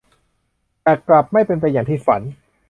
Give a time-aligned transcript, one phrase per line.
[0.83, 2.21] แต่กลับไม่เป็นไปอย่างที่ฝัน